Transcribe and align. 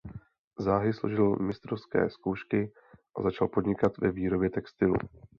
Záhy 0.59 0.93
složil 0.93 1.35
mistrovské 1.39 2.09
zkoušky 2.09 2.71
a 3.17 3.21
začal 3.23 3.47
podnikat 3.47 3.97
ve 3.97 4.11
výrobě 4.11 4.49
textilu. 4.49 4.95